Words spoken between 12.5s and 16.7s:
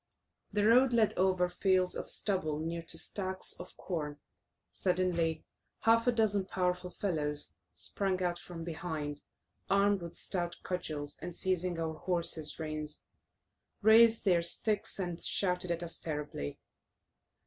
reins, raised their sticks, and shouted at us terribly.